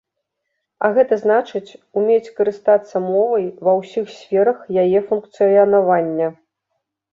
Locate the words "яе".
4.87-4.99